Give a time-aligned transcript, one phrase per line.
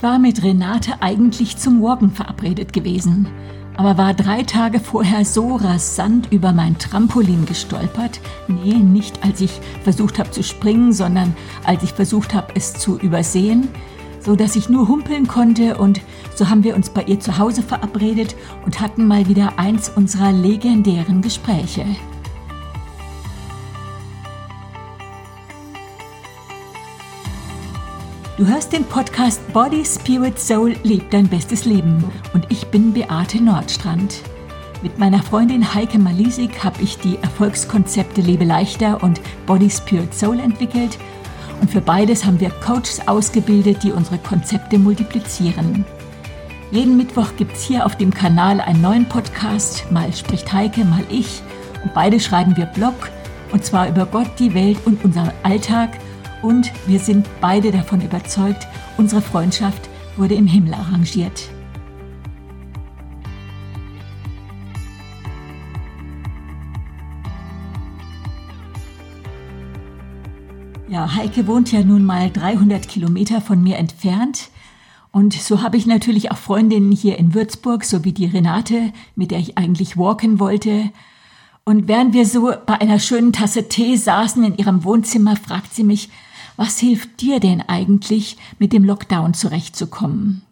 [0.00, 3.28] Ich war mit Renate eigentlich zum Walken verabredet gewesen,
[3.76, 8.18] aber war drei Tage vorher so rasant über mein Trampolin gestolpert.
[8.48, 12.98] Nee, nicht als ich versucht habe zu springen, sondern als ich versucht habe, es zu
[12.98, 13.68] übersehen,
[14.20, 16.00] so dass ich nur humpeln konnte und
[16.34, 20.32] so haben wir uns bei ihr zu Hause verabredet und hatten mal wieder eins unserer
[20.32, 21.84] legendären Gespräche.
[28.40, 32.02] Du hörst den Podcast Body, Spirit, Soul, Leb dein bestes Leben.
[32.32, 34.22] Und ich bin Beate Nordstrand.
[34.82, 40.40] Mit meiner Freundin Heike Malisik habe ich die Erfolgskonzepte Lebe leichter und Body, Spirit, Soul
[40.40, 40.96] entwickelt.
[41.60, 45.84] Und für beides haben wir Coaches ausgebildet, die unsere Konzepte multiplizieren.
[46.70, 49.84] Jeden Mittwoch gibt es hier auf dem Kanal einen neuen Podcast.
[49.92, 51.42] Mal spricht Heike, mal ich.
[51.84, 53.10] Und beide schreiben wir Blog.
[53.52, 55.90] Und zwar über Gott, die Welt und unseren Alltag–
[56.42, 61.50] und wir sind beide davon überzeugt, unsere Freundschaft wurde im Himmel arrangiert.
[70.88, 74.50] Ja, Heike wohnt ja nun mal 300 Kilometer von mir entfernt.
[75.12, 79.30] Und so habe ich natürlich auch Freundinnen hier in Würzburg, so wie die Renate, mit
[79.30, 80.90] der ich eigentlich walken wollte.
[81.64, 85.84] Und während wir so bei einer schönen Tasse Tee saßen in ihrem Wohnzimmer, fragt sie
[85.84, 86.10] mich,
[86.60, 90.42] was hilft dir denn eigentlich, mit dem Lockdown zurechtzukommen?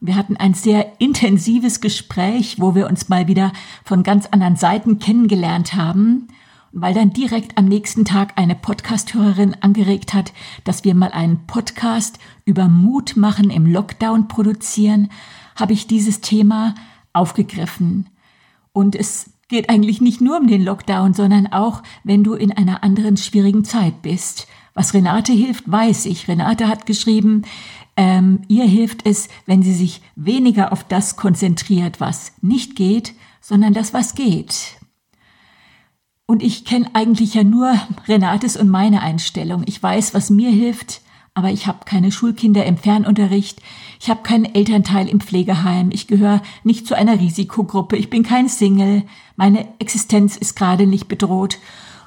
[0.00, 3.52] Wir hatten ein sehr intensives Gespräch, wo wir uns mal wieder
[3.84, 6.28] von ganz anderen Seiten kennengelernt haben.
[6.72, 10.32] Weil dann direkt am nächsten Tag eine Podcasthörerin angeregt hat,
[10.64, 15.10] dass wir mal einen Podcast über Mut machen im Lockdown produzieren,
[15.56, 16.74] habe ich dieses Thema
[17.12, 18.08] aufgegriffen.
[18.72, 22.82] Und es geht eigentlich nicht nur um den Lockdown, sondern auch, wenn du in einer
[22.82, 24.46] anderen schwierigen Zeit bist.
[24.74, 26.28] Was Renate hilft, weiß ich.
[26.28, 27.42] Renate hat geschrieben,
[27.96, 33.74] ähm, ihr hilft es, wenn sie sich weniger auf das konzentriert, was nicht geht, sondern
[33.74, 34.76] das, was geht.
[36.26, 37.74] Und ich kenne eigentlich ja nur
[38.06, 39.64] Renates und meine Einstellung.
[39.66, 41.00] Ich weiß, was mir hilft,
[41.34, 43.60] aber ich habe keine Schulkinder im Fernunterricht,
[44.00, 48.48] ich habe keinen Elternteil im Pflegeheim, ich gehöre nicht zu einer Risikogruppe, ich bin kein
[48.48, 49.02] Single,
[49.36, 51.58] meine Existenz ist gerade nicht bedroht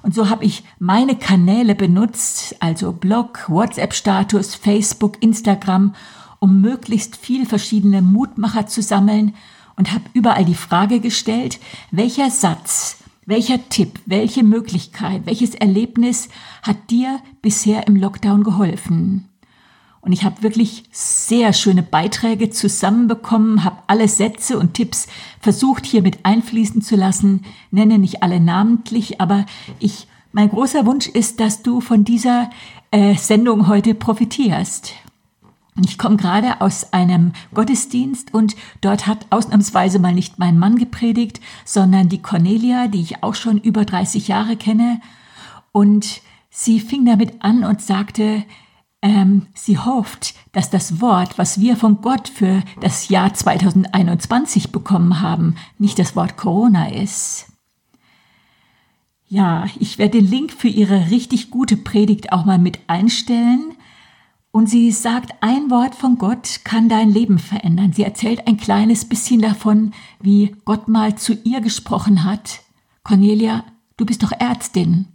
[0.04, 5.96] und so habe ich meine Kanäle benutzt, also Blog, WhatsApp-Status, Facebook, Instagram,
[6.40, 9.34] um möglichst viel verschiedene Mutmacher zu sammeln
[9.78, 11.60] und habe überall die Frage gestellt,
[11.92, 16.28] welcher Satz, welcher Tipp, welche Möglichkeit, welches Erlebnis
[16.62, 19.33] hat dir bisher im Lockdown geholfen?
[20.04, 25.08] Und ich habe wirklich sehr schöne Beiträge zusammenbekommen, habe alle Sätze und Tipps
[25.40, 29.46] versucht hier mit einfließen zu lassen, nenne nicht alle namentlich, aber
[29.80, 32.50] ich, mein großer Wunsch ist, dass du von dieser
[32.92, 34.94] äh, Sendung heute profitierst.
[35.78, 40.76] Und ich komme gerade aus einem Gottesdienst und dort hat ausnahmsweise mal nicht mein Mann
[40.76, 45.00] gepredigt, sondern die Cornelia, die ich auch schon über 30 Jahre kenne.
[45.72, 48.44] Und sie fing damit an und sagte,
[49.04, 55.20] ähm, sie hofft, dass das Wort, was wir von Gott für das Jahr 2021 bekommen
[55.20, 57.48] haben, nicht das Wort Corona ist.
[59.28, 63.74] Ja, ich werde den Link für ihre richtig gute Predigt auch mal mit einstellen.
[64.52, 67.92] Und sie sagt, ein Wort von Gott kann dein Leben verändern.
[67.92, 72.62] Sie erzählt ein kleines bisschen davon, wie Gott mal zu ihr gesprochen hat.
[73.04, 73.66] Cornelia,
[73.98, 75.08] du bist doch Ärztin.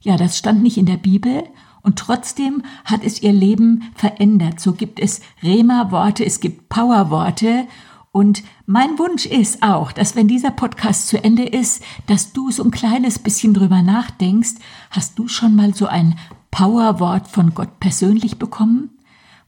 [0.00, 1.42] Ja, das stand nicht in der Bibel
[1.86, 4.58] und trotzdem hat es ihr Leben verändert.
[4.58, 7.68] So gibt es Rema-Worte, es gibt Power-Worte.
[8.10, 12.64] Und mein Wunsch ist auch, dass wenn dieser Podcast zu Ende ist, dass du so
[12.64, 14.54] ein kleines bisschen drüber nachdenkst.
[14.90, 16.18] Hast du schon mal so ein
[16.50, 18.90] Power-Wort von Gott persönlich bekommen?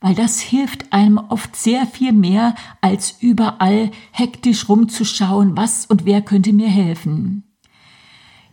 [0.01, 6.23] Weil das hilft einem oft sehr viel mehr, als überall hektisch rumzuschauen, was und wer
[6.23, 7.48] könnte mir helfen.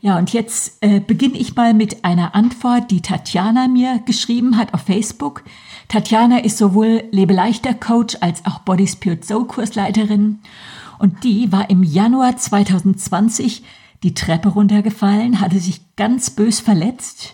[0.06, 4.72] Ja, und jetzt äh, beginne ich mal mit einer Antwort, die Tatjana mir geschrieben hat
[4.76, 5.44] auf Facebook.
[5.88, 10.42] Tatjana ist sowohl Lebeleichter Coach als auch Body Spirit Soul Kursleiterin
[11.00, 13.64] und die war im Januar 2020
[14.04, 17.34] die Treppe runtergefallen, hatte sich ganz bös verletzt,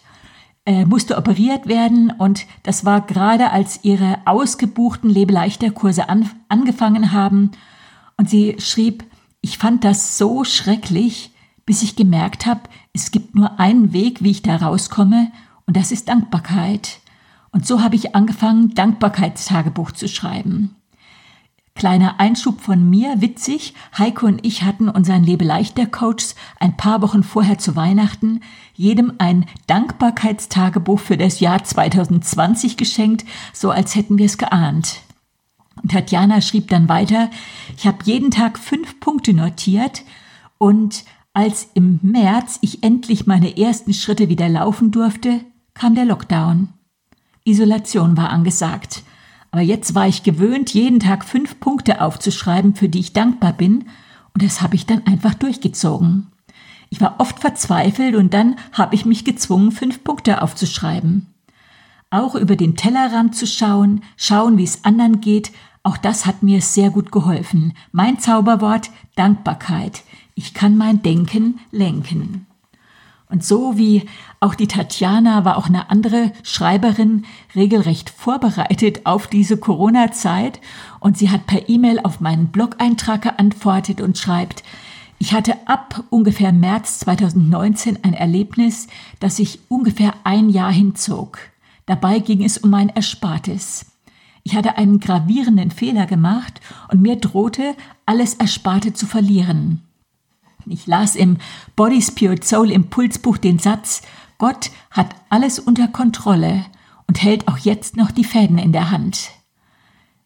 [0.66, 2.10] äh, musste operiert werden.
[2.18, 7.52] Und das war gerade als ihre ausgebuchten Lebeleichter Kurse an, angefangen haben.
[8.16, 9.04] Und sie schrieb,
[9.42, 11.31] ich fand das so schrecklich,
[11.66, 12.62] bis ich gemerkt habe,
[12.94, 15.32] es gibt nur einen Weg, wie ich da rauskomme,
[15.66, 17.00] und das ist Dankbarkeit.
[17.52, 20.76] Und so habe ich angefangen, Dankbarkeitstagebuch zu schreiben.
[21.76, 27.24] Kleiner Einschub von mir, witzig, Heiko und ich hatten unseren Lebeleichter Coachs ein paar Wochen
[27.24, 28.42] vorher zu Weihnachten
[28.74, 35.02] jedem ein Dankbarkeitstagebuch für das Jahr 2020 geschenkt, so als hätten wir es geahnt.
[35.82, 37.30] Und Tatjana schrieb dann weiter,
[37.78, 40.04] ich habe jeden Tag fünf Punkte notiert
[40.58, 45.42] und als im März ich endlich meine ersten Schritte wieder laufen durfte,
[45.74, 46.70] kam der Lockdown.
[47.46, 49.04] Isolation war angesagt.
[49.52, 53.86] Aber jetzt war ich gewöhnt, jeden Tag fünf Punkte aufzuschreiben, für die ich dankbar bin,
[54.34, 56.28] und das habe ich dann einfach durchgezogen.
[56.90, 61.28] Ich war oft verzweifelt und dann habe ich mich gezwungen, fünf Punkte aufzuschreiben.
[62.10, 65.52] Auch über den Tellerrand zu schauen, schauen, wie es anderen geht,
[65.84, 67.74] auch das hat mir sehr gut geholfen.
[67.92, 70.04] Mein Zauberwort Dankbarkeit.
[70.44, 72.48] Ich kann mein Denken lenken.
[73.30, 74.10] Und so wie
[74.40, 80.60] auch die Tatjana war auch eine andere Schreiberin regelrecht vorbereitet auf diese Corona-Zeit
[81.00, 84.64] und sie hat per E-Mail auf meinen Blog-Eintrag geantwortet und schreibt,
[85.20, 88.88] ich hatte ab ungefähr März 2019 ein Erlebnis,
[89.20, 91.38] das sich ungefähr ein Jahr hinzog.
[91.86, 93.86] Dabei ging es um mein Erspartes.
[94.42, 96.62] Ich hatte einen gravierenden Fehler gemacht
[96.92, 97.76] und mir drohte,
[98.08, 99.84] alles Ersparte zu verlieren.
[100.66, 101.38] Ich las im
[101.76, 104.02] Body Spirit Soul Impulsbuch den Satz,
[104.38, 106.66] Gott hat alles unter Kontrolle
[107.08, 109.32] und hält auch jetzt noch die Fäden in der Hand.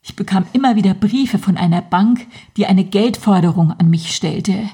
[0.02, 2.28] Ich bekam immer wieder Briefe von einer Bank,
[2.58, 4.70] die eine Geldforderung an mich stellte.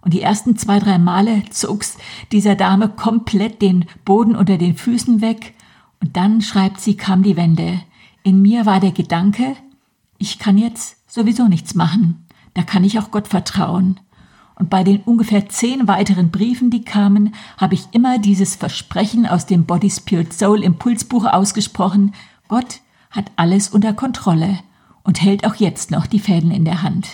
[0.00, 1.98] Und die ersten zwei, drei Male zog's
[2.32, 5.54] dieser Dame komplett den Boden unter den Füßen weg.
[6.00, 7.82] Und dann, schreibt sie, kam die Wende.
[8.22, 9.56] In mir war der Gedanke,
[10.18, 12.26] ich kann jetzt sowieso nichts machen.
[12.54, 13.98] Da kann ich auch Gott vertrauen.
[14.60, 19.46] Und bei den ungefähr zehn weiteren Briefen, die kamen, habe ich immer dieses Versprechen aus
[19.46, 22.12] dem Body Spirit Soul Impulsbuch ausgesprochen,
[22.46, 22.80] Gott
[23.10, 24.58] hat alles unter Kontrolle
[25.02, 27.08] und hält auch jetzt noch die Fäden in der Hand.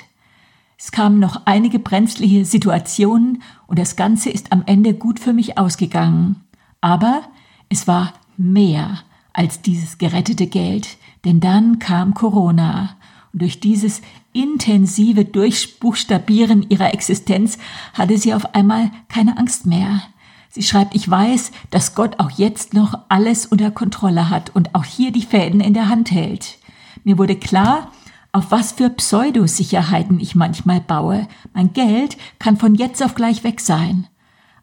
[0.76, 5.56] Es kamen noch einige brenzliche Situationen und das Ganze ist am Ende gut für mich
[5.56, 6.42] ausgegangen.
[6.80, 7.22] Aber
[7.68, 8.98] es war mehr
[9.32, 12.96] als dieses gerettete Geld, denn dann kam Corona
[13.32, 14.02] und durch dieses
[14.42, 17.58] intensive Durchbuchstabieren ihrer Existenz
[17.94, 20.02] hatte sie auf einmal keine Angst mehr.
[20.50, 24.84] Sie schreibt, ich weiß, dass Gott auch jetzt noch alles unter Kontrolle hat und auch
[24.84, 26.58] hier die Fäden in der Hand hält.
[27.04, 27.90] Mir wurde klar,
[28.32, 31.26] auf was für Pseudosicherheiten ich manchmal baue.
[31.54, 34.06] Mein Geld kann von jetzt auf gleich weg sein.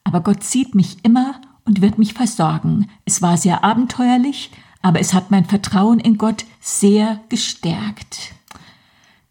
[0.04, 2.90] Aber Gott sieht mich immer und wird mich versorgen.
[3.06, 8.34] Es war sehr abenteuerlich, aber es hat mein Vertrauen in Gott sehr gestärkt.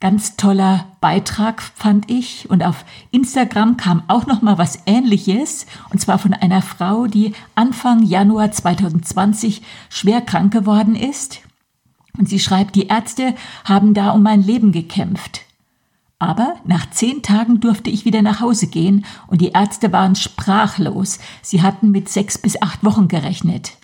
[0.02, 6.00] Ganz toller Beitrag fand ich und auf Instagram kam auch noch mal was ähnliches und
[6.00, 11.38] zwar von einer Frau, die Anfang Januar 2020 schwer krank geworden ist
[12.18, 15.42] und sie schreibt, die Ärzte haben da um mein Leben gekämpft.
[16.18, 21.20] Aber nach zehn Tagen durfte ich wieder nach Hause gehen und die Ärzte waren sprachlos.
[21.42, 23.74] Sie hatten mit sechs bis acht Wochen gerechnet.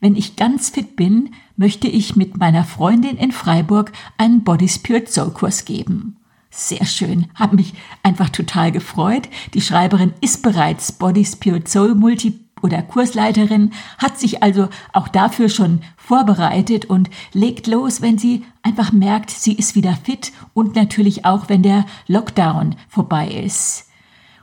[0.00, 5.10] Wenn ich ganz fit bin, möchte ich mit meiner Freundin in Freiburg einen Body Spirit
[5.10, 6.16] Soul Kurs geben.
[6.50, 9.28] Sehr schön, habe mich einfach total gefreut.
[9.54, 15.48] Die Schreiberin ist bereits Body Spirit Soul Multi oder Kursleiterin, hat sich also auch dafür
[15.48, 21.24] schon vorbereitet und legt los, wenn sie einfach merkt, sie ist wieder fit und natürlich
[21.24, 23.85] auch, wenn der Lockdown vorbei ist.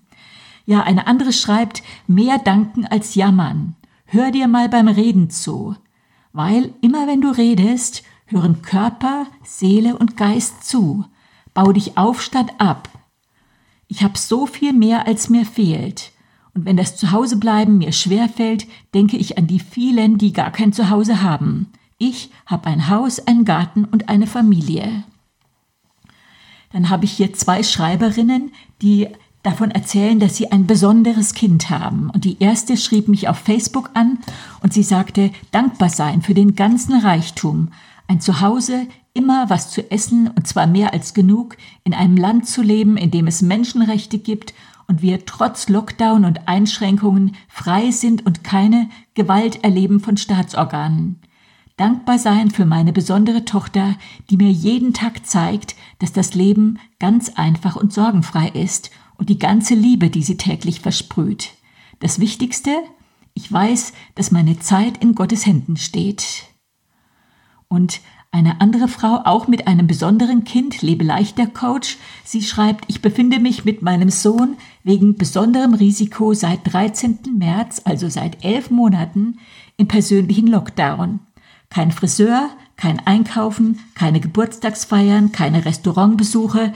[0.65, 3.75] Ja, eine andere schreibt, mehr danken als jammern.
[4.05, 5.75] Hör dir mal beim Reden zu.
[6.31, 11.05] Weil immer wenn du redest, hören Körper, Seele und Geist zu.
[11.53, 12.89] Bau dich auf statt ab.
[13.87, 16.11] Ich habe so viel mehr, als mir fehlt.
[16.53, 21.21] Und wenn das Zuhausebleiben mir schwerfällt, denke ich an die vielen, die gar kein Zuhause
[21.23, 21.71] haben.
[21.97, 25.03] Ich habe ein Haus, einen Garten und eine Familie.
[26.77, 28.51] Dann habe ich hier zwei Schreiberinnen,
[28.83, 29.07] die
[29.41, 32.11] davon erzählen, dass sie ein besonderes Kind haben.
[32.11, 34.19] Und die erste schrieb mich auf Facebook an
[34.61, 37.69] und sie sagte, dankbar sein für den ganzen Reichtum,
[38.07, 42.61] ein Zuhause, immer was zu essen und zwar mehr als genug, in einem Land zu
[42.61, 44.53] leben, in dem es Menschenrechte gibt
[44.85, 51.21] und wir trotz Lockdown und Einschränkungen frei sind und keine Gewalt erleben von Staatsorganen
[51.77, 53.95] dankbar sein für meine besondere Tochter,
[54.29, 59.39] die mir jeden Tag zeigt, dass das Leben ganz einfach und sorgenfrei ist und die
[59.39, 61.53] ganze Liebe, die sie täglich versprüht.
[61.99, 62.71] Das Wichtigste,
[63.33, 66.43] ich weiß, dass meine Zeit in Gottes Händen steht.
[67.67, 73.01] Und Eine andere Frau, auch mit einem besonderen Kind, Lebe leichter Coach, sie schreibt, ich
[73.01, 77.19] befinde mich mit meinem Sohn wegen besonderem Risiko seit 13.
[77.37, 79.39] März, also seit elf Monaten,
[79.77, 81.21] im persönlichen Lockdown.
[81.69, 86.73] Kein Friseur, kein Einkaufen, keine Geburtstagsfeiern, keine Restaurantbesuche,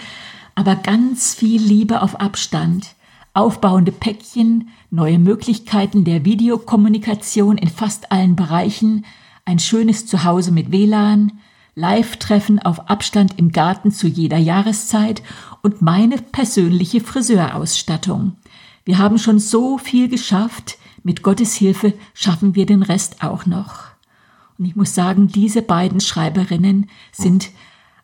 [0.55, 2.95] aber ganz viel Liebe auf Abstand,
[3.33, 9.05] aufbauende Päckchen, neue Möglichkeiten der Videokommunikation in fast allen Bereichen,
[9.45, 11.33] ein schönes Zuhause mit WLAN,
[11.75, 15.23] Live-Treffen auf Abstand im Garten zu jeder Jahreszeit
[15.61, 18.35] und meine persönliche Friseurausstattung.
[18.83, 23.90] Wir haben schon so viel geschafft, mit Gottes Hilfe schaffen wir den Rest auch noch.
[24.61, 27.49] Und ich muss sagen, diese beiden Schreiberinnen sind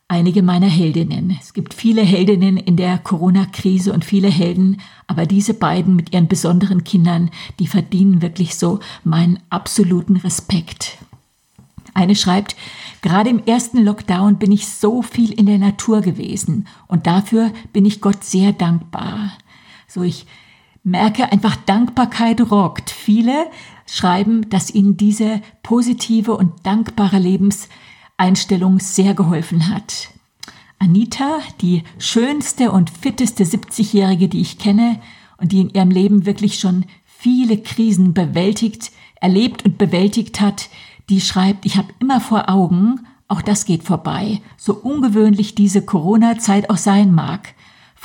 [0.08, 1.38] einige meiner Heldinnen.
[1.40, 6.28] Es gibt viele Heldinnen in der Corona-Krise und viele Helden, aber diese beiden mit ihren
[6.28, 10.98] besonderen Kindern, die verdienen wirklich so meinen absoluten Respekt.
[11.94, 12.56] Eine schreibt,
[13.04, 17.86] gerade im ersten Lockdown bin ich so viel in der Natur gewesen und dafür bin
[17.86, 19.32] ich Gott sehr dankbar.
[19.88, 20.26] So ich
[20.84, 22.90] merke einfach Dankbarkeit rockt.
[22.90, 23.46] Viele
[23.88, 30.10] schreiben, dass ihnen diese positive und dankbare Lebenseinstellung sehr geholfen hat.
[30.80, 35.00] Anita, die schönste und fitteste 70-Jährige, die ich kenne
[35.38, 40.70] und die in ihrem Leben wirklich schon viele Krisen bewältigt, erlebt und bewältigt hat,
[41.10, 46.70] die schreibt, ich habe immer vor Augen, auch das geht vorbei, so ungewöhnlich diese Corona-Zeit
[46.70, 47.56] auch sein mag.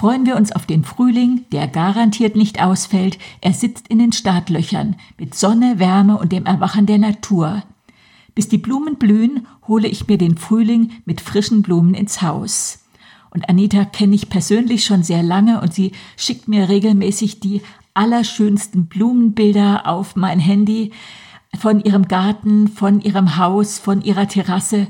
[0.02, 3.21] Freuen wir uns auf den Frühling, der garantiert nicht ausfällt.
[3.40, 7.62] Er sitzt in den Startlöchern mit Sonne, Wärme und dem Erwachen der Natur.
[8.35, 12.80] Bis die Blumen blühen, hole ich mir den Frühling mit frischen Blumen ins Haus.
[13.30, 17.62] Und Anita kenne ich persönlich schon sehr lange und sie schickt mir regelmäßig die
[17.94, 20.90] allerschönsten Blumenbilder auf mein Handy
[21.56, 24.88] von ihrem Garten, von ihrem Haus, von ihrer Terrasse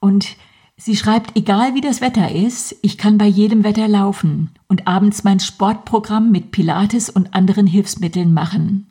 [0.00, 0.38] und
[0.76, 5.24] sie schreibt, egal wie das Wetter ist, ich kann bei jedem Wetter laufen und abends
[5.24, 8.90] mein Sportprogramm mit Pilates und anderen Hilfsmitteln machen.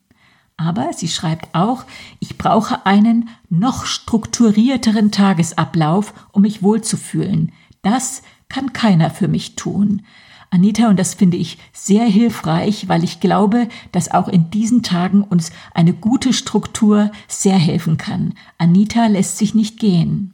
[0.58, 1.86] Aber sie schreibt auch,
[2.20, 7.52] ich brauche einen noch strukturierteren Tagesablauf, um mich wohlzufühlen.
[7.82, 10.04] Das kann keiner für mich tun.
[10.52, 15.24] Anita, und das finde ich sehr hilfreich, weil ich glaube, dass auch in diesen Tagen
[15.24, 18.36] uns eine gute Struktur sehr helfen kann.
[18.60, 20.33] Anita lässt sich nicht gehen.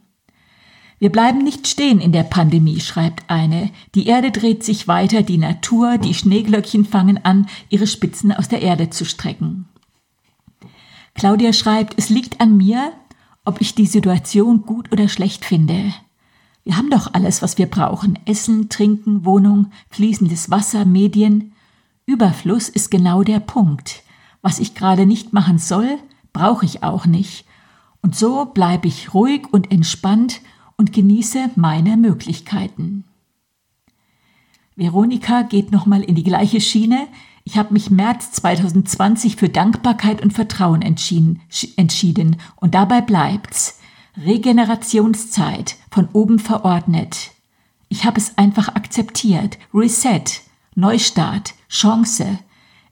[1.00, 3.70] Wir bleiben nicht stehen in der Pandemie, schreibt eine.
[3.94, 8.60] Die Erde dreht sich weiter, die Natur, die Schneeglöckchen fangen an, ihre Spitzen aus der
[8.60, 9.66] Erde zu strecken.
[11.14, 12.92] Claudia schreibt, es liegt an mir,
[13.46, 15.94] ob ich die Situation gut oder schlecht finde.
[16.64, 18.18] Wir haben doch alles, was wir brauchen.
[18.26, 21.54] Essen, Trinken, Wohnung, fließendes Wasser, Medien.
[22.04, 24.02] Überfluss ist genau der Punkt.
[24.42, 25.96] Was ich gerade nicht machen soll,
[26.34, 27.46] brauche ich auch nicht.
[28.02, 30.42] Und so bleibe ich ruhig und entspannt
[30.80, 33.04] und genieße meine Möglichkeiten.
[34.76, 37.06] Veronika geht nochmal in die gleiche Schiene.
[37.44, 41.42] Ich habe mich März 2020 für Dankbarkeit und Vertrauen entschieden,
[41.76, 43.78] entschieden und dabei bleibt's.
[44.16, 47.32] Regenerationszeit von oben verordnet.
[47.90, 49.58] Ich habe es einfach akzeptiert.
[49.74, 50.24] Reset,
[50.76, 52.38] Neustart, Chance.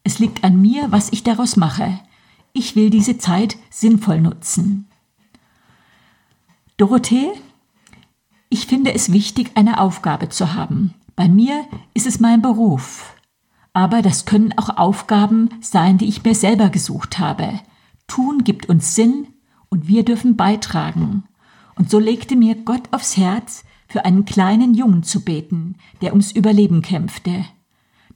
[0.05, 2.01] Es liegt an mir, was ich daraus mache.
[2.53, 4.91] Ich will diese Zeit sinnvoll nutzen.
[6.77, 7.33] Dorothee,
[8.49, 10.95] ich finde es wichtig, eine Aufgabe zu haben.
[11.17, 11.65] Bei mir
[11.95, 13.15] ist es mein Beruf.
[13.73, 17.61] Aber das können auch Aufgaben sein, die ich mir selber gesucht habe.
[18.07, 19.27] Tun gibt uns Sinn,
[19.69, 21.25] und wir dürfen beitragen.
[21.77, 26.33] Und so legte mir Gott aufs Herz, für einen kleinen Jungen zu beten, der ums
[26.33, 27.47] Überleben kämpfte.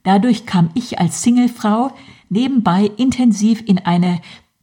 [0.03, 1.91] Dadurch kam ich als Singlefrau
[2.29, 4.21] nebenbei intensiv in eine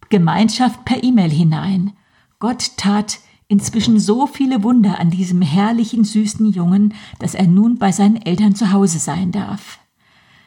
[0.08, 1.94] Gemeinschaft per E-Mail hinein.
[2.38, 3.18] Gott tat
[3.50, 8.54] inzwischen so viele Wunder an diesem herrlichen, süßen Jungen, dass er nun bei seinen Eltern
[8.54, 9.80] zu Hause sein darf.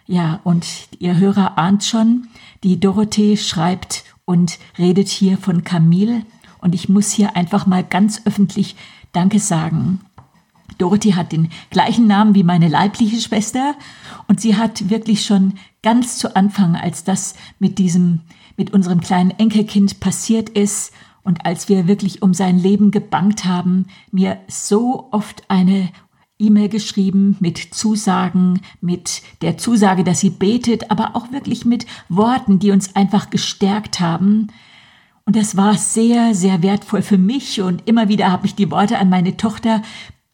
[0.08, 0.66] Ja, und
[1.00, 2.30] ihr Hörer ahnt schon,
[2.64, 6.26] die Dorothee schreibt und redet hier von Camille.
[6.60, 8.78] Und ich muss hier einfach mal ganz öffentlich
[9.12, 10.00] Danke sagen.
[10.78, 13.76] Dorothy hat den gleichen Namen wie meine leibliche Schwester
[14.30, 18.22] und sie hat wirklich schon ganz zu Anfang, als das mit diesem,
[18.56, 20.94] mit unserem kleinen Enkelkind passiert ist
[21.24, 25.90] und als wir wirklich um sein Leben gebangt haben, mir so oft eine
[26.40, 32.60] E-Mail geschrieben mit Zusagen, mit der Zusage, dass sie betet, aber auch wirklich mit Worten,
[32.60, 34.48] die uns einfach gestärkt haben.
[35.26, 38.98] Und das war sehr, sehr wertvoll für mich und immer wieder habe ich die Worte
[39.00, 39.82] an meine Tochter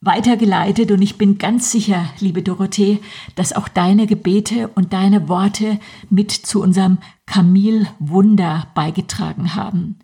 [0.01, 2.99] weitergeleitet und ich bin ganz sicher, liebe Dorothee,
[3.35, 5.79] dass auch deine Gebete und deine Worte
[6.09, 9.99] mit zu unserem Kamil Wunder beigetragen haben.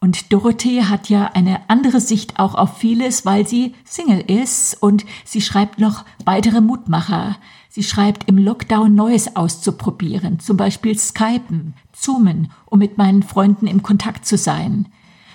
[0.00, 5.04] Und Dorothee hat ja eine andere Sicht auch auf vieles, weil sie Single ist und
[5.24, 7.36] sie schreibt noch weitere Mutmacher.
[7.68, 13.82] Sie schreibt im Lockdown Neues auszuprobieren, zum Beispiel Skypen, Zoomen, um mit meinen Freunden im
[13.82, 14.88] Kontakt zu sein.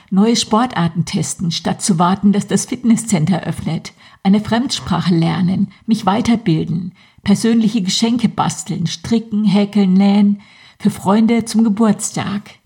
[0.10, 3.94] Neue Sportarten testen, statt zu warten, dass das Fitnesscenter öffnet.
[4.24, 10.42] Eine Fremdsprache lernen, mich weiterbilden, persönliche Geschenke basteln, stricken, häkeln, nähen,
[10.80, 12.61] für Freunde zum Geburtstag.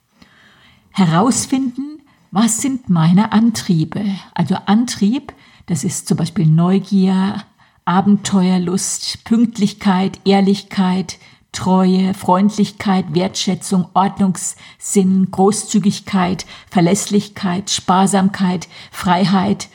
[0.97, 1.99] Herausfinden,
[2.31, 4.01] was sind meine Antriebe?
[4.33, 5.33] Also Antrieb,
[5.65, 7.43] das ist zum Beispiel Neugier,
[7.83, 11.17] Abenteuerlust, Pünktlichkeit, Ehrlichkeit,
[11.51, 19.67] Treue, Freundlichkeit, Wertschätzung, Ordnungssinn, Großzügigkeit, Verlässlichkeit, Sparsamkeit, Freiheit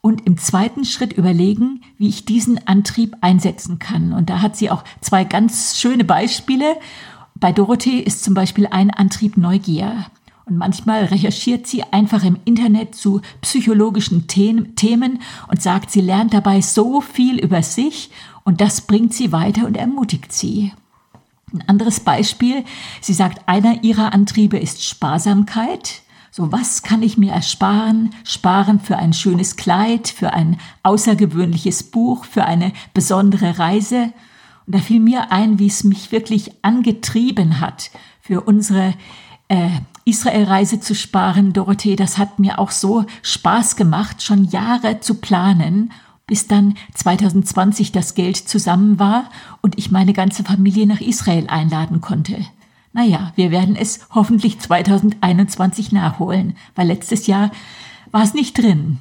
[0.00, 4.14] und im zweiten Schritt überlegen, wie ich diesen Antrieb einsetzen kann.
[4.14, 6.76] Und da hat sie auch zwei ganz schöne Beispiele.
[7.34, 10.06] Bei Dorothee ist zum Beispiel ein Antrieb Neugier.
[10.44, 16.60] Und manchmal recherchiert sie einfach im Internet zu psychologischen Themen und sagt, sie lernt dabei
[16.60, 18.10] so viel über sich
[18.44, 20.72] und das bringt sie weiter und ermutigt sie.
[21.52, 22.64] Ein anderes Beispiel,
[23.00, 26.02] sie sagt, einer ihrer Antriebe ist Sparsamkeit.
[26.30, 28.10] So, was kann ich mir ersparen?
[28.24, 34.12] Sparen für ein schönes Kleid, für ein außergewöhnliches Buch, für eine besondere Reise.
[34.66, 37.90] Und da fiel mir ein, wie es mich wirklich angetrieben hat,
[38.22, 38.94] für unsere
[39.48, 39.68] äh,
[40.04, 41.96] Israelreise zu sparen, Dorothee.
[41.96, 45.90] Das hat mir auch so Spaß gemacht, schon Jahre zu planen
[46.26, 49.28] bis dann 2020 das Geld zusammen war
[49.60, 52.38] und ich meine ganze Familie nach Israel einladen konnte.
[52.94, 57.50] Naja, wir werden es hoffentlich 2021 nachholen, weil letztes Jahr
[58.10, 58.98] war es nicht drin.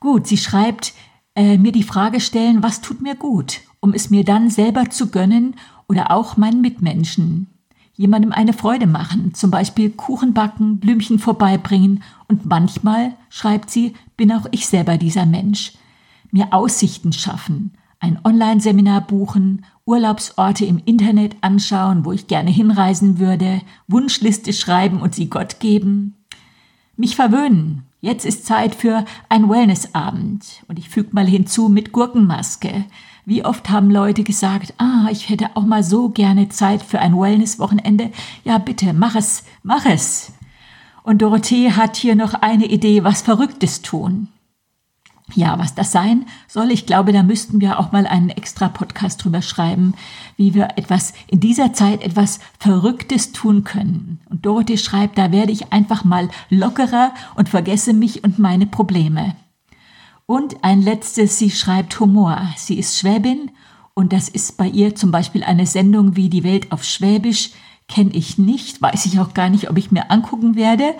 [0.00, 0.94] Gut, sie schreibt,
[1.34, 5.10] äh, mir die Frage stellen, was tut mir gut, um es mir dann selber zu
[5.10, 5.56] gönnen
[5.88, 7.48] oder auch meinen Mitmenschen.
[7.94, 14.32] Jemandem eine Freude machen, zum Beispiel Kuchen backen, Blümchen vorbeibringen und manchmal, schreibt sie, bin
[14.32, 15.72] auch ich selber dieser Mensch
[16.32, 23.60] mir Aussichten schaffen, ein Online-Seminar buchen, Urlaubsorte im Internet anschauen, wo ich gerne hinreisen würde,
[23.86, 26.14] Wunschliste schreiben und sie Gott geben.
[26.96, 27.84] Mich verwöhnen.
[28.00, 30.64] Jetzt ist Zeit für ein Wellnessabend.
[30.66, 32.84] Und ich füge mal hinzu mit Gurkenmaske.
[33.24, 37.18] Wie oft haben Leute gesagt, ah, ich hätte auch mal so gerne Zeit für ein
[37.18, 38.10] Wellness-Wochenende.
[38.42, 40.32] Ja, bitte, mach es, mach es.
[41.04, 44.28] Und Dorothee hat hier noch eine Idee, was Verrücktes tun.
[45.34, 49.24] Ja, was das sein soll, ich glaube, da müssten wir auch mal einen extra Podcast
[49.24, 49.94] drüber schreiben,
[50.36, 54.20] wie wir etwas in dieser Zeit etwas Verrücktes tun können.
[54.28, 59.36] Und Dorothee schreibt, da werde ich einfach mal lockerer und vergesse mich und meine Probleme.
[60.26, 62.40] Und ein letztes, sie schreibt Humor.
[62.56, 63.50] Sie ist Schwäbin
[63.94, 67.50] und das ist bei ihr zum Beispiel eine Sendung wie Die Welt auf Schwäbisch
[67.88, 70.94] kenne ich nicht, weiß ich auch gar nicht, ob ich mir angucken werde.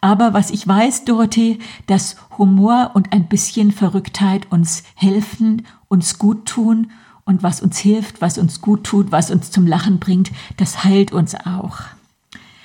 [0.00, 6.46] Aber was ich weiß, Dorothee, dass Humor und ein bisschen Verrücktheit uns helfen, uns gut
[6.46, 6.90] tun
[7.24, 11.12] und was uns hilft, was uns gut tut, was uns zum Lachen bringt, das heilt
[11.12, 11.80] uns auch.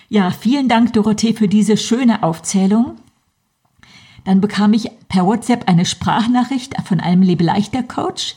[0.08, 2.98] Ja, vielen Dank, Dorothee, für diese schöne Aufzählung.
[4.26, 8.36] Dann bekam ich per WhatsApp eine Sprachnachricht von einem Lebeleichter Coach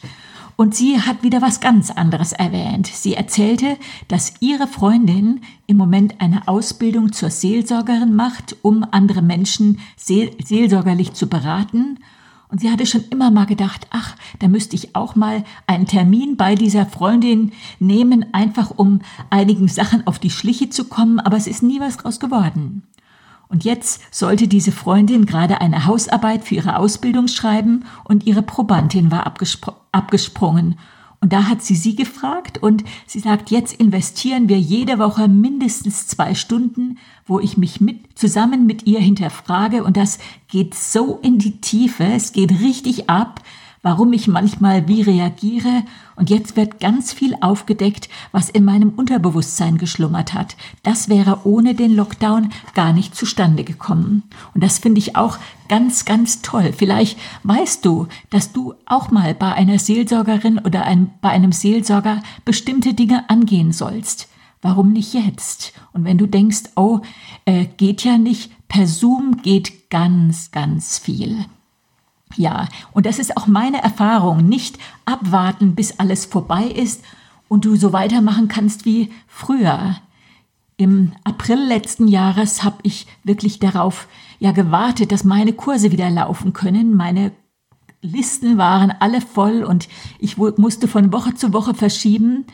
[0.56, 2.86] und sie hat wieder was ganz anderes erwähnt.
[2.86, 3.76] Sie erzählte,
[4.08, 11.12] dass ihre Freundin im Moment eine Ausbildung zur Seelsorgerin macht, um andere Menschen seel seelsorgerlich
[11.12, 11.98] zu beraten.
[12.48, 16.36] Und sie hatte schon immer mal gedacht, ach, da müsste ich auch mal einen Termin
[16.38, 21.48] bei dieser Freundin nehmen, einfach um einigen Sachen auf die Schliche zu kommen, aber es
[21.48, 22.82] ist nie was draus geworden.
[23.48, 29.10] Und jetzt sollte diese Freundin gerade eine Hausarbeit für ihre Ausbildung schreiben und ihre Probandin
[29.10, 30.76] war abgespr abgesprungen.
[31.20, 36.06] Und da hat sie sie gefragt und sie sagt, jetzt investieren wir jede Woche mindestens
[36.06, 39.82] zwei Stunden, wo ich mich mit, zusammen mit ihr hinterfrage.
[39.82, 43.40] Und das geht so in die Tiefe, es geht richtig ab,
[43.86, 45.84] warum ich manchmal wie reagiere.
[46.16, 50.56] Und jetzt wird ganz viel aufgedeckt, was in meinem Unterbewusstsein geschlummert hat.
[50.82, 54.24] Das wäre ohne den Lockdown gar nicht zustande gekommen.
[54.54, 56.72] Und das finde ich auch ganz, ganz toll.
[56.76, 62.24] Vielleicht weißt du, dass du auch mal bei einer Seelsorgerin oder einem, bei einem Seelsorger
[62.44, 64.28] bestimmte Dinge angehen sollst.
[64.62, 65.72] Warum nicht jetzt?
[65.92, 67.02] Und wenn du denkst, oh,
[67.44, 71.46] äh, geht ja nicht, per Zoom geht ganz, ganz viel.
[72.36, 74.46] Ja, und das ist auch meine Erfahrung.
[74.46, 77.02] Nicht abwarten, bis alles vorbei ist
[77.48, 79.96] und du so weitermachen kannst wie früher.
[80.76, 86.52] Im April letzten Jahres habe ich wirklich darauf ja gewartet, dass meine Kurse wieder laufen
[86.52, 86.94] können.
[86.94, 87.32] Meine
[88.02, 92.44] Listen waren alle voll und ich musste von Woche zu Woche verschieben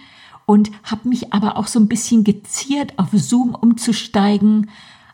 [0.47, 4.71] und habe mich aber auch so ein bisschen geziert, auf Zoom umzusteigen.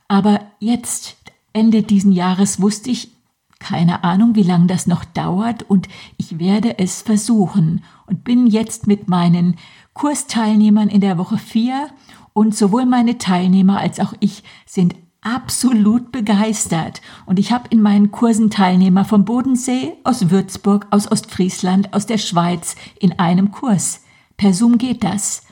[0.07, 1.17] Aber jetzt
[1.53, 3.11] Ende diesen Jahres wusste ich,
[3.59, 8.87] keine Ahnung, wie lange das noch dauert und ich werde es versuchen und bin jetzt
[8.87, 9.57] mit meinen
[9.95, 11.89] Kursteilnehmern in der Woche vier
[12.33, 17.03] und sowohl meine Teilnehmer als auch ich sind absolut begeistert.
[17.27, 22.19] Und ich habe in meinen Kursen Teilnehmer vom Bodensee, aus Würzburg, aus Ostfriesland, aus der
[22.19, 24.05] Schweiz in einem Kurs.
[24.37, 25.43] Per Zoom geht das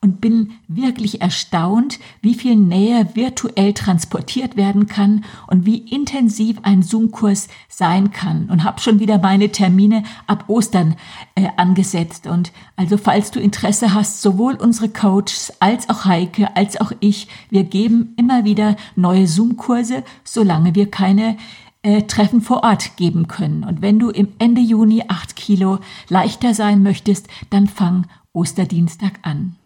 [0.00, 6.82] und bin wirklich erstaunt, wie viel Nähe virtuell transportiert werden kann und wie intensiv ein
[6.82, 8.48] Zoom-Kurs sein kann.
[8.50, 10.96] Und habe schon wieder meine Termine ab Ostern
[11.34, 12.26] äh, angesetzt.
[12.26, 17.28] Und also falls du Interesse hast, sowohl unsere Coaches als auch Heike als auch ich,
[17.50, 21.36] wir geben immer wieder neue Zoom-Kurse, solange wir keine
[21.82, 23.64] äh, Treffen vor Ort geben können.
[23.64, 25.78] Und wenn du im Ende Juni acht Kilo
[26.08, 29.56] leichter sein möchtest, dann fang Osterdienstag an.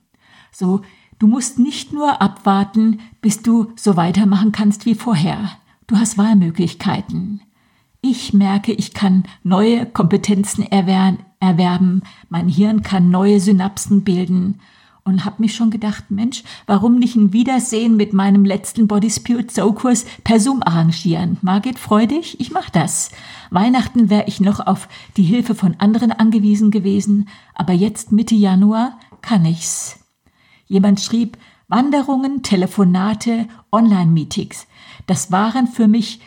[0.52, 0.82] So,
[1.18, 5.50] du musst nicht nur abwarten, bis du so weitermachen kannst wie vorher.
[5.86, 7.42] Du hast Wahlmöglichkeiten.
[8.02, 14.60] Ich merke, ich kann neue Kompetenzen erwerben, mein Hirn kann neue Synapsen bilden
[15.04, 19.50] und habe mich schon gedacht, Mensch, warum nicht ein Wiedersehen mit meinem letzten Body Spirit
[19.50, 21.38] Soul Kurs per Zoom arrangieren?
[21.42, 23.10] Margit, freu dich, ich mach das.
[23.50, 28.98] Weihnachten wäre ich noch auf die Hilfe von anderen angewiesen gewesen, aber jetzt Mitte Januar
[29.20, 29.99] kann ich's.
[30.70, 34.68] Jemand schrieb, Wanderungen, Telefonate, Online-Meetings.
[35.08, 36.20] Das waren für mich,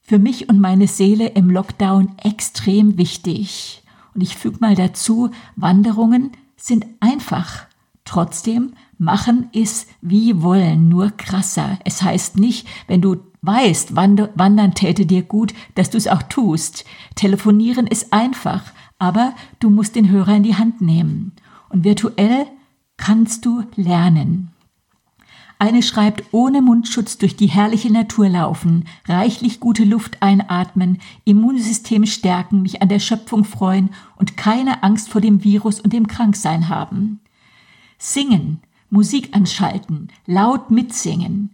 [0.00, 3.84] für mich und meine Seele im Lockdown extrem wichtig.
[4.16, 7.66] Und ich füge mal dazu, Wanderungen sind einfach.
[8.04, 11.78] Trotzdem machen ist wie wollen, nur krasser.
[11.84, 16.84] Es heißt nicht, wenn du weißt, wandern täte dir gut, dass du es auch tust.
[17.14, 21.30] Telefonieren ist einfach, aber du musst den Hörer in die Hand nehmen.
[21.68, 22.48] Und virtuell
[22.98, 24.50] kannst du lernen.
[25.60, 32.62] Eine schreibt, ohne Mundschutz durch die herrliche Natur laufen, reichlich gute Luft einatmen, Immunsystem stärken,
[32.62, 37.20] mich an der Schöpfung freuen und keine Angst vor dem Virus und dem Kranksein haben.
[37.98, 41.50] Singen, Musik anschalten, laut mitsingen,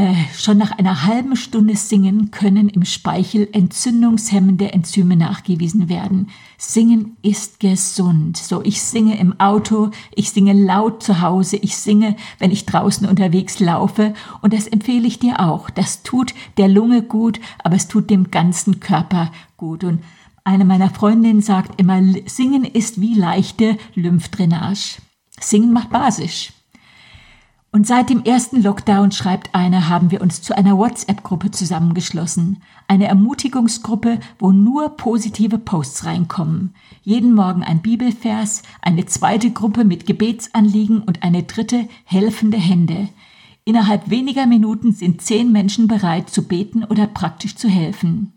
[0.00, 6.30] äh, schon nach einer halben Stunde Singen können im Speichel entzündungshemmende Enzyme nachgewiesen werden.
[6.56, 8.38] Singen ist gesund.
[8.38, 13.06] So, ich singe im Auto, ich singe laut zu Hause, ich singe, wenn ich draußen
[13.06, 15.68] unterwegs laufe und das empfehle ich dir auch.
[15.68, 19.84] Das tut der Lunge gut, aber es tut dem ganzen Körper gut.
[19.84, 20.02] Und
[20.44, 25.02] eine meiner Freundinnen sagt immer, Singen ist wie leichte Lymphdrainage.
[25.38, 26.52] Singen macht basisch.
[27.72, 32.62] Und seit dem ersten Lockdown, schreibt einer, haben wir uns zu einer WhatsApp-Gruppe zusammengeschlossen.
[32.88, 36.74] Eine Ermutigungsgruppe, wo nur positive Posts reinkommen.
[37.02, 43.08] Jeden Morgen ein Bibelvers, eine zweite Gruppe mit Gebetsanliegen und eine dritte helfende Hände.
[43.64, 48.32] Innerhalb weniger Minuten sind zehn Menschen bereit zu beten oder praktisch zu helfen.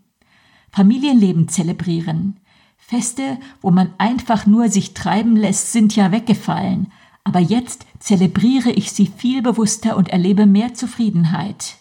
[0.70, 2.38] Familienleben zelebrieren.
[2.76, 6.92] Feste, wo man einfach nur sich treiben lässt, sind ja weggefallen
[7.24, 11.76] aber jetzt zelebriere ich sie viel bewusster und erlebe mehr Zufriedenheit.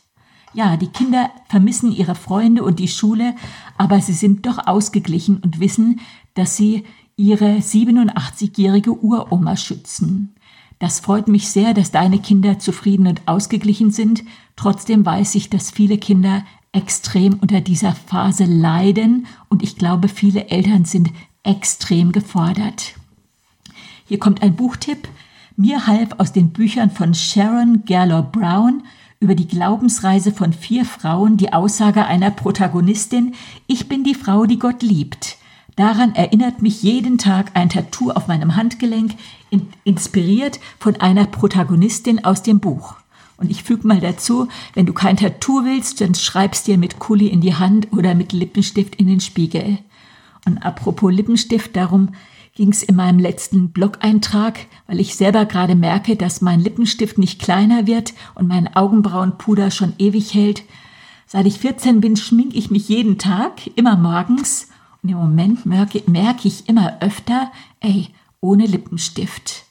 [0.53, 3.35] Ja, die Kinder vermissen ihre Freunde und die Schule,
[3.77, 5.99] aber sie sind doch ausgeglichen und wissen,
[6.35, 6.83] dass sie
[7.15, 10.35] ihre 87-jährige Uroma schützen.
[10.79, 14.23] Das freut mich sehr, dass deine Kinder zufrieden und ausgeglichen sind.
[14.55, 20.49] Trotzdem weiß ich, dass viele Kinder extrem unter dieser Phase leiden und ich glaube, viele
[20.49, 21.11] Eltern sind
[21.43, 22.95] extrem gefordert.
[24.05, 25.07] Hier kommt ein Buchtipp.
[25.55, 28.81] Mir half aus den Büchern von Sharon Gerlow Brown
[29.19, 33.35] über die Glaubensreise von vier Frauen die Aussage einer Protagonistin,
[33.67, 35.37] ich bin die Frau, die Gott liebt.
[35.75, 39.13] Daran erinnert mich jeden Tag ein Tattoo auf meinem Handgelenk,
[39.83, 42.95] inspiriert von einer Protagonistin aus dem Buch.
[43.37, 47.27] Und ich füge mal dazu, wenn du kein Tattoo willst, dann schreibst dir mit Kuli
[47.27, 49.77] in die Hand oder mit Lippenstift in den Spiegel.
[50.45, 52.09] Und apropos Lippenstift, darum
[52.55, 57.41] ging es in meinem letzten Blog-Eintrag, weil ich selber gerade merke, dass mein Lippenstift nicht
[57.41, 60.63] kleiner wird und mein Augenbrauenpuder schon ewig hält.
[61.25, 64.67] Seit ich 14 bin, schminke ich mich jeden Tag, immer morgens.
[65.01, 69.65] Und im Moment merke, merke ich immer öfter, ey, ohne Lippenstift.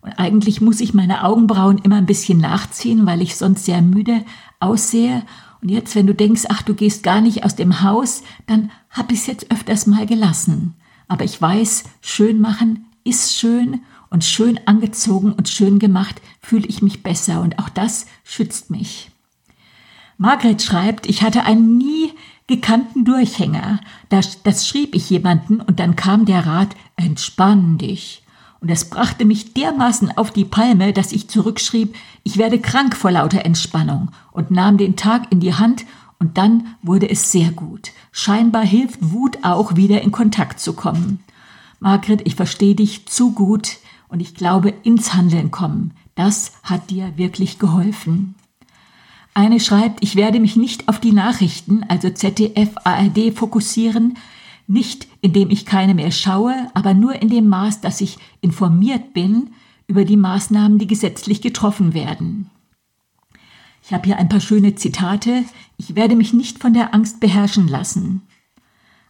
[0.00, 4.24] Und eigentlich muss ich meine Augenbrauen immer ein bisschen nachziehen, weil ich sonst sehr müde
[4.58, 5.22] aussehe.
[5.62, 9.12] Und jetzt, wenn du denkst, ach, du gehst gar nicht aus dem Haus, dann hab
[9.12, 10.74] ich es jetzt öfters mal gelassen.
[11.08, 16.82] Aber ich weiß, schön machen ist schön und schön angezogen und schön gemacht fühle ich
[16.82, 19.10] mich besser und auch das schützt mich.
[20.16, 22.12] Margret schreibt, ich hatte einen nie
[22.46, 23.80] gekannten Durchhänger.
[24.08, 28.22] Das, das schrieb ich jemanden und dann kam der Rat, entspann dich.
[28.60, 33.10] Und das brachte mich dermaßen auf die Palme, dass ich zurückschrieb, ich werde krank vor
[33.10, 35.84] lauter Entspannung und nahm den Tag in die Hand
[36.24, 37.92] Und dann wurde es sehr gut.
[38.10, 41.22] Scheinbar hilft Wut auch wieder in Kontakt zu kommen.
[41.80, 43.76] Margret, ich verstehe dich zu gut
[44.08, 45.92] und ich glaube ins Handeln kommen.
[46.14, 48.36] Das hat dir wirklich geholfen.
[49.34, 54.16] Eine schreibt, ich werde mich nicht auf die Nachrichten, also ZDF, ARD fokussieren,
[54.66, 59.50] nicht indem ich keine mehr schaue, aber nur in dem Maß, dass ich informiert bin
[59.86, 62.48] über die Maßnahmen, die gesetzlich getroffen werden.
[63.86, 65.44] Ich habe hier ein paar schöne Zitate.
[65.76, 68.22] Ich werde mich nicht von der Angst beherrschen lassen.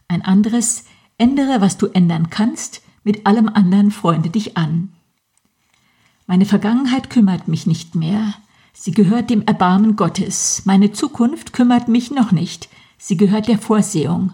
[0.09, 0.83] Ein anderes,
[1.17, 4.89] ändere, was du ändern kannst, mit allem anderen freunde dich an.
[6.27, 8.33] Meine Vergangenheit kümmert mich nicht mehr.
[8.73, 10.63] Sie gehört dem Erbarmen Gottes.
[10.65, 12.67] Meine Zukunft kümmert mich noch nicht.
[12.97, 14.33] Sie gehört der Vorsehung.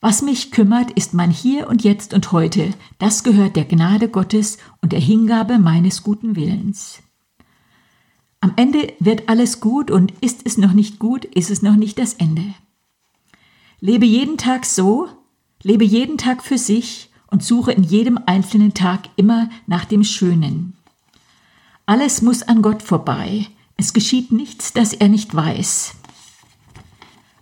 [0.00, 2.70] Was mich kümmert, ist mein Hier und Jetzt und heute.
[2.98, 7.02] Das gehört der Gnade Gottes und der Hingabe meines guten Willens.
[8.40, 11.98] Am Ende wird alles gut und ist es noch nicht gut, ist es noch nicht
[11.98, 12.54] das Ende.
[13.80, 15.08] Lebe jeden Tag so,
[15.62, 20.76] lebe jeden Tag für sich und suche in jedem einzelnen Tag immer nach dem Schönen.
[21.86, 23.46] Alles muss an Gott vorbei.
[23.76, 25.94] Es geschieht nichts, das er nicht weiß.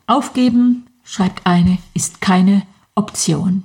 [0.07, 2.62] Aufgeben, schreibt eine, ist keine
[2.94, 3.64] Option.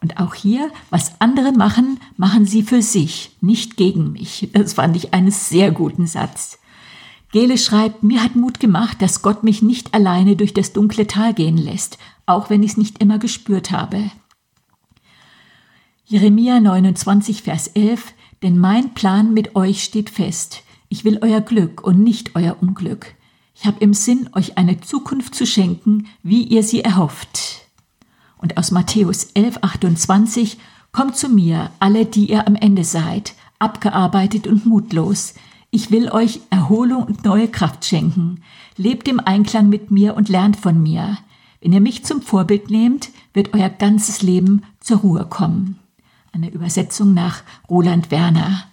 [0.00, 4.48] Und auch hier, was andere machen, machen sie für sich, nicht gegen mich.
[4.52, 6.58] Das fand ich einen sehr guten Satz.
[7.32, 11.34] Gele schreibt, mir hat Mut gemacht, dass Gott mich nicht alleine durch das dunkle Tal
[11.34, 14.10] gehen lässt, auch wenn ich es nicht immer gespürt habe.
[16.06, 20.62] Jeremia 29, Vers 11, denn mein Plan mit euch steht fest.
[20.88, 23.14] Ich will euer Glück und nicht euer Unglück.
[23.54, 27.57] Ich habe im Sinn, euch eine Zukunft zu schenken, wie ihr sie erhofft.
[28.38, 30.58] Und aus Matthäus 11, 28,
[30.92, 35.34] Kommt zu mir, alle, die ihr am Ende seid, abgearbeitet und mutlos.
[35.70, 38.42] Ich will euch Erholung und neue Kraft schenken.
[38.76, 41.18] Lebt im Einklang mit mir und lernt von mir.
[41.60, 45.78] Wenn ihr mich zum Vorbild nehmt, wird euer ganzes Leben zur Ruhe kommen.
[46.32, 48.64] Eine Übersetzung nach Roland Werner.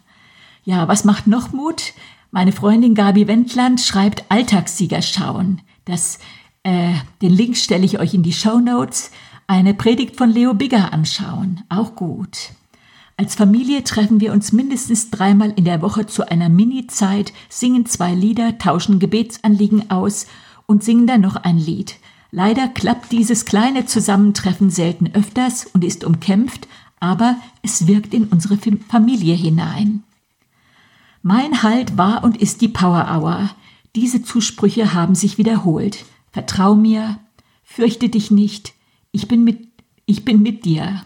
[0.63, 1.93] Ja, was macht noch Mut?
[2.31, 5.61] Meine Freundin Gabi Wendland schreibt Alltagssieger schauen.
[5.85, 6.19] Das,
[6.63, 9.11] äh, den Link stelle ich euch in die Show Notes
[9.47, 11.63] eine Predigt von Leo Bigger anschauen.
[11.69, 12.51] Auch gut.
[13.17, 18.13] Als Familie treffen wir uns mindestens dreimal in der Woche zu einer Mini-Zeit, singen zwei
[18.13, 20.27] Lieder, tauschen Gebetsanliegen aus
[20.65, 21.95] und singen dann noch ein Lied.
[22.31, 26.67] Leider klappt dieses kleine Zusammentreffen selten öfters und ist umkämpft,
[26.99, 28.57] aber es wirkt in unsere
[28.89, 30.03] Familie hinein.
[31.21, 33.49] Mein Halt war und ist die Power Hour.
[33.95, 36.03] Diese Zusprüche haben sich wiederholt.
[36.31, 37.19] Vertrau mir,
[37.63, 38.74] fürchte dich nicht,
[39.15, 39.69] ich bin mit,
[40.05, 41.05] ich bin mit dir.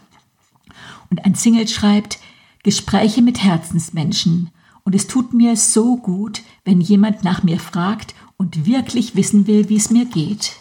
[1.10, 2.18] Und ein Single schreibt,
[2.64, 4.50] Gespräche mit Herzensmenschen.
[4.82, 9.68] Und es tut mir so gut, wenn jemand nach mir fragt und wirklich wissen will,
[9.68, 10.56] wie es mir geht.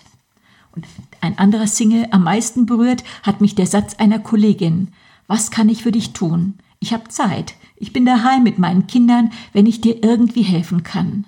[0.75, 0.85] Und
[1.21, 4.89] ein anderer Single, am meisten berührt, hat mich der Satz einer Kollegin.
[5.25, 6.59] Was kann ich für dich tun?
[6.79, 7.55] Ich habe Zeit.
[7.77, 11.25] Ich bin daheim mit meinen Kindern, wenn ich dir irgendwie helfen kann.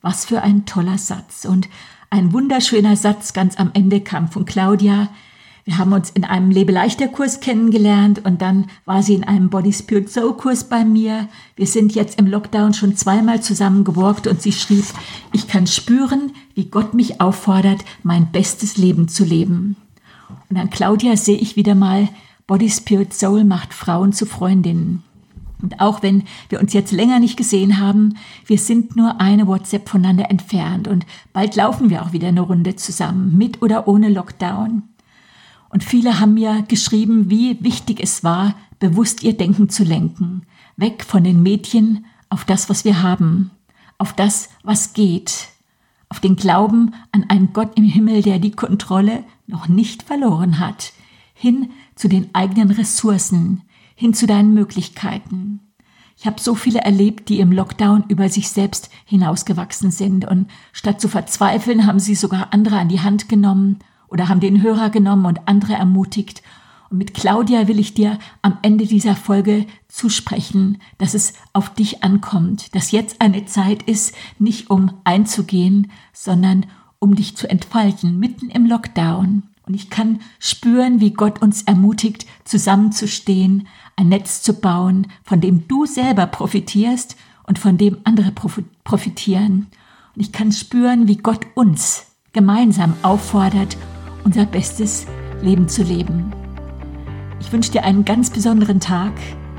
[0.00, 1.44] Was für ein toller Satz.
[1.44, 1.68] Und
[2.08, 5.10] ein wunderschöner Satz ganz am Ende kam von Claudia.
[5.64, 10.10] Wir haben uns in einem Lebeleichter-Kurs kennengelernt und dann war sie in einem Body Spirit
[10.10, 11.28] Soul Kurs bei mir.
[11.56, 14.84] Wir sind jetzt im Lockdown schon zweimal zusammen gewalkt und sie schrieb,
[15.32, 19.76] ich kann spüren, wie Gott mich auffordert, mein bestes Leben zu leben.
[20.48, 22.08] Und an Claudia sehe ich wieder mal,
[22.46, 25.04] Body Spirit Soul macht Frauen zu Freundinnen.
[25.62, 29.88] Und auch wenn wir uns jetzt länger nicht gesehen haben, wir sind nur eine WhatsApp
[29.88, 34.82] voneinander entfernt und bald laufen wir auch wieder eine Runde zusammen, mit oder ohne Lockdown.
[35.70, 40.42] Und viele haben mir geschrieben, wie wichtig es war, bewusst ihr Denken zu lenken.
[40.76, 43.50] Weg von den Mädchen auf das, was wir haben,
[43.96, 45.48] auf das, was geht,
[46.08, 50.92] auf den Glauben an einen Gott im Himmel, der die Kontrolle noch nicht verloren hat,
[51.34, 53.62] hin zu den eigenen Ressourcen,
[53.94, 55.60] hin zu deinen Möglichkeiten.
[56.16, 60.26] Ich habe so viele erlebt, die im Lockdown über sich selbst hinausgewachsen sind.
[60.26, 63.78] Und statt zu verzweifeln, haben sie sogar andere an die Hand genommen
[64.10, 66.42] oder haben den Hörer genommen und andere ermutigt.
[66.90, 72.02] Und mit Claudia will ich dir am Ende dieser Folge zusprechen, dass es auf dich
[72.02, 76.66] ankommt, dass jetzt eine Zeit ist, nicht um einzugehen, sondern
[76.98, 79.44] um dich zu entfalten, mitten im Lockdown.
[79.66, 85.68] Und ich kann spüren, wie Gott uns ermutigt, zusammenzustehen, ein Netz zu bauen, von dem
[85.68, 88.32] du selber profitierst und von dem andere
[88.84, 89.68] profitieren.
[90.16, 93.76] Und ich kann spüren, wie Gott uns gemeinsam auffordert,
[94.24, 95.06] unser bestes
[95.42, 96.32] Leben zu leben.
[97.40, 99.12] Ich wünsche dir einen ganz besonderen Tag.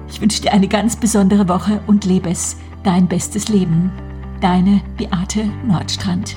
[0.10, 3.91] Ich wünsche dir eine ganz besondere Woche und lebe es, dein bestes Leben.
[4.39, 6.36] Deine Beate Nordstrand.